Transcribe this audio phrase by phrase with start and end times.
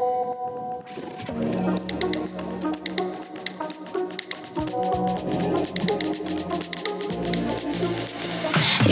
[0.00, 0.08] Я,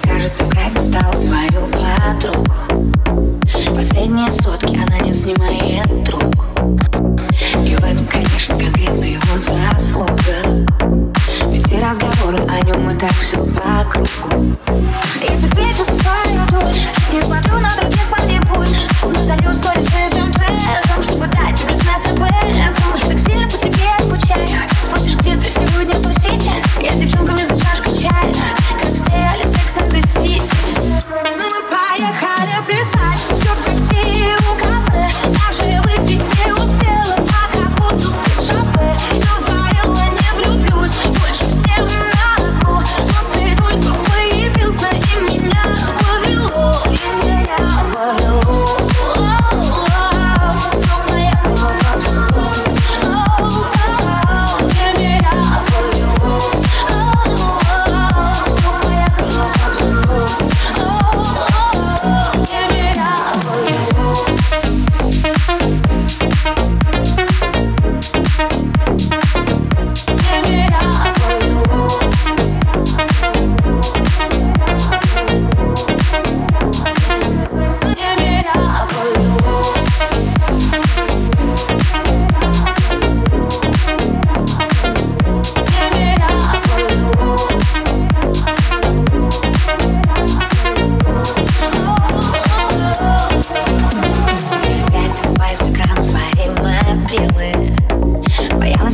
[0.00, 0.70] кажется, в край
[1.16, 2.90] свою подругу.
[3.74, 6.44] Последние сутки она не снимает трубку.
[7.64, 10.66] И в этом, конечно, конкретно его заслуга.
[11.46, 14.54] Ведь все разговоры о нем и так все по кругу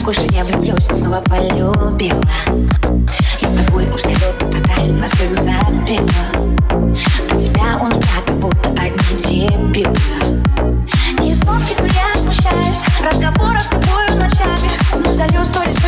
[0.06, 2.22] Больше не влюблюсь, снова полюбила.
[3.40, 6.08] Я с тобой абсолютно тотально всех запила
[7.28, 10.44] Про тебя у меня как будто одни дебилы.
[11.18, 14.70] Не из но я смущаюсь Разговоров с тобой ночами.
[14.94, 15.80] Мы залью сто лист